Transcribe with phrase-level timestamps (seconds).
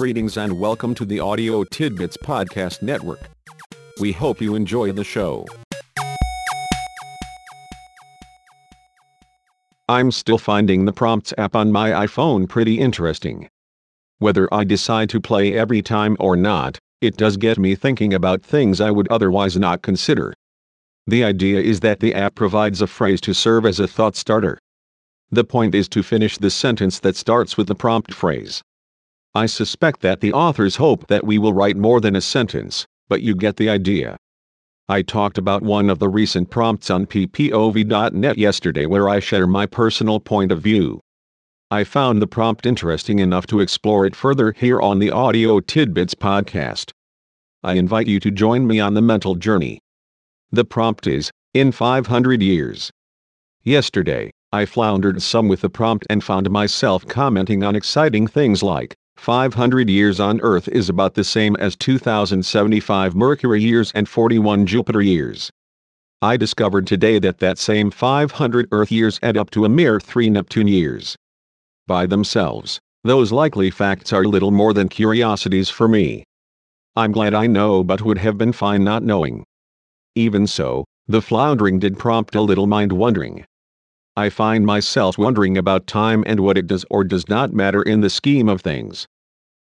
[0.00, 3.20] Greetings and welcome to the Audio Tidbits Podcast Network.
[4.00, 5.44] We hope you enjoy the show.
[9.90, 13.50] I'm still finding the Prompts app on my iPhone pretty interesting.
[14.20, 18.40] Whether I decide to play every time or not, it does get me thinking about
[18.40, 20.32] things I would otherwise not consider.
[21.06, 24.58] The idea is that the app provides a phrase to serve as a thought starter.
[25.30, 28.62] The point is to finish the sentence that starts with the prompt phrase.
[29.34, 33.22] I suspect that the authors hope that we will write more than a sentence, but
[33.22, 34.16] you get the idea.
[34.88, 39.66] I talked about one of the recent prompts on ppov.net yesterday where I share my
[39.66, 40.98] personal point of view.
[41.70, 46.16] I found the prompt interesting enough to explore it further here on the Audio Tidbits
[46.16, 46.90] podcast.
[47.62, 49.78] I invite you to join me on the mental journey.
[50.50, 52.90] The prompt is, in 500 years.
[53.62, 58.96] Yesterday, I floundered some with the prompt and found myself commenting on exciting things like,
[59.16, 65.02] 500 years on Earth is about the same as 2075 Mercury years and 41 Jupiter
[65.02, 65.50] years.
[66.22, 70.30] I discovered today that that same 500 Earth years add up to a mere 3
[70.30, 71.16] Neptune years.
[71.86, 76.24] By themselves, those likely facts are little more than curiosities for me.
[76.96, 79.44] I'm glad I know but would have been fine not knowing.
[80.14, 83.44] Even so, the floundering did prompt a little mind wondering.
[84.16, 88.00] I find myself wondering about time and what it does or does not matter in
[88.00, 89.06] the scheme of things.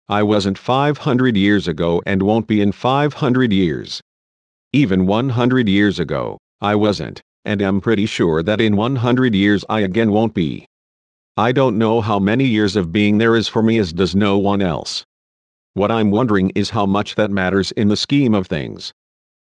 [0.09, 4.01] I wasn't 500 years ago and won't be in 500 years.
[4.73, 9.81] Even 100 years ago, I wasn't, and am pretty sure that in 100 years I
[9.81, 10.67] again won't be.
[11.37, 14.39] I don't know how many years of being there is for me as does no
[14.39, 15.05] one else.
[15.75, 18.93] What I'm wondering is how much that matters in the scheme of things.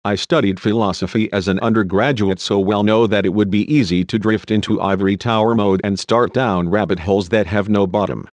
[0.04, 4.18] I studied philosophy as an undergraduate so well know that it would be easy to
[4.18, 8.28] drift into ivory tower mode and start down rabbit holes that have no bottom.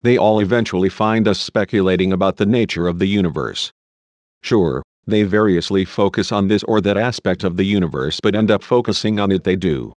[0.00, 3.70] They all eventually find us speculating about the nature of the universe.
[4.40, 8.62] Sure, they variously focus on this or that aspect of the universe but end up
[8.62, 9.92] focusing on it they do.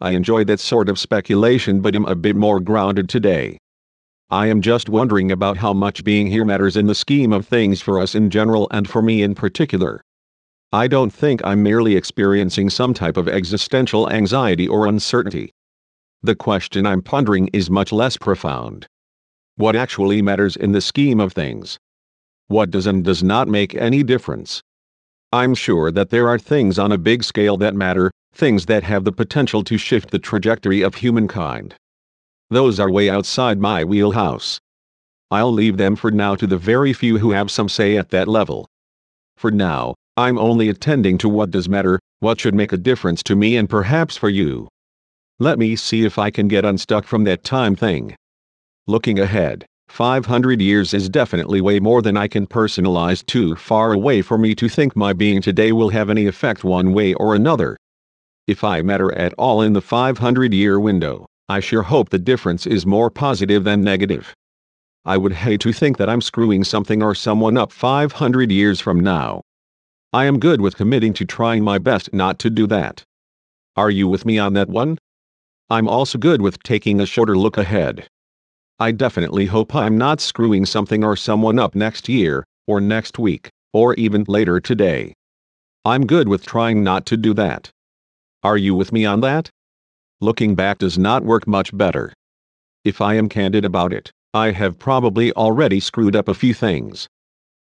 [0.00, 3.58] I enjoy that sort of speculation but am a bit more grounded today.
[4.30, 7.82] I am just wondering about how much being here matters in the scheme of things
[7.82, 10.00] for us in general and for me in particular.
[10.72, 15.50] I don't think I'm merely experiencing some type of existential anxiety or uncertainty.
[16.22, 18.86] The question I'm pondering is much less profound.
[19.56, 21.76] What actually matters in the scheme of things?
[22.46, 24.62] What does and does not make any difference?
[25.32, 29.02] I'm sure that there are things on a big scale that matter, things that have
[29.02, 31.74] the potential to shift the trajectory of humankind.
[32.48, 34.60] Those are way outside my wheelhouse.
[35.32, 38.28] I'll leave them for now to the very few who have some say at that
[38.28, 38.68] level.
[39.36, 43.34] For now, I'm only attending to what does matter, what should make a difference to
[43.34, 44.68] me and perhaps for you.
[45.38, 48.14] Let me see if I can get unstuck from that time thing.
[48.86, 54.20] Looking ahead, 500 years is definitely way more than I can personalize too far away
[54.20, 57.78] for me to think my being today will have any effect one way or another.
[58.46, 62.66] If I matter at all in the 500 year window, I sure hope the difference
[62.66, 64.34] is more positive than negative.
[65.06, 69.00] I would hate to think that I'm screwing something or someone up 500 years from
[69.00, 69.40] now.
[70.12, 73.04] I am good with committing to trying my best not to do that.
[73.76, 74.98] Are you with me on that one?
[75.70, 78.08] I'm also good with taking a shorter look ahead.
[78.80, 83.50] I definitely hope I'm not screwing something or someone up next year, or next week,
[83.72, 85.14] or even later today.
[85.84, 87.70] I'm good with trying not to do that.
[88.42, 89.48] Are you with me on that?
[90.20, 92.12] Looking back does not work much better.
[92.84, 97.06] If I am candid about it, I have probably already screwed up a few things.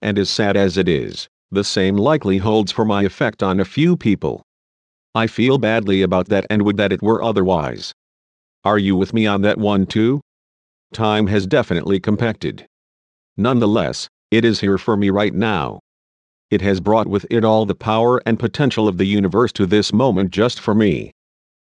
[0.01, 3.65] And as sad as it is, the same likely holds for my effect on a
[3.65, 4.43] few people.
[5.15, 7.93] I feel badly about that and would that it were otherwise.
[8.65, 10.23] Are you with me on that one too?
[10.95, 12.67] Time has definitely compacted.
[13.37, 15.81] Nonetheless, it is here for me right now.
[16.51, 19.93] It has brought with it all the power and potential of the universe to this
[19.93, 21.13] moment just for me.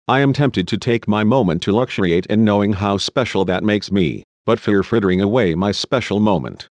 [0.07, 3.91] I am tempted to take my moment to luxuriate in knowing how special that makes
[3.91, 6.69] me, but fear frittering away my special moment.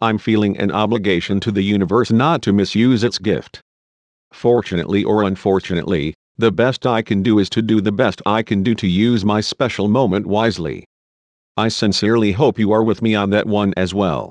[0.00, 3.60] I'm feeling an obligation to the universe not to misuse its gift.
[4.32, 8.62] Fortunately or unfortunately, the best I can do is to do the best I can
[8.62, 10.84] do to use my special moment wisely.
[11.56, 14.30] I sincerely hope you are with me on that one as well.